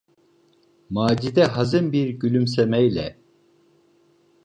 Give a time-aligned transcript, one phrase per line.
[0.89, 3.17] Macide hazin bir gülümsemeyle: